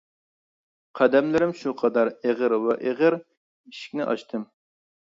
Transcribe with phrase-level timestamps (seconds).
[0.99, 3.21] قەدەملىرىم شۇ قەدەر ئېغىر ۋە ئېغىر.
[3.71, 4.53] ئىشىكنى ئاچتىم.